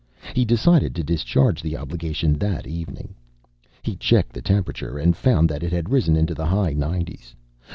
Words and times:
He 0.33 0.45
decided 0.45 0.95
to 0.95 1.03
discharge 1.03 1.61
the 1.61 1.77
obligation 1.77 2.33
that 2.39 2.65
evening. 2.65 3.13
He 3.83 3.95
checked 3.95 4.33
the 4.33 4.41
temperature, 4.41 4.97
and 4.97 5.15
found 5.15 5.47
that 5.49 5.61
it 5.61 5.71
had 5.71 5.91
risen 5.91 6.15
into 6.15 6.33
the 6.33 6.47
high 6.47 6.73
nineties. 6.73 7.35